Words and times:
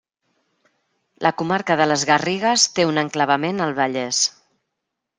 La 1.25 1.33
comarca 1.41 1.77
de 1.83 1.87
les 1.91 2.07
Garrigues 2.13 2.65
té 2.79 2.89
un 2.95 3.05
enclavament 3.05 3.67
al 3.67 3.81
Vallès. 3.83 4.27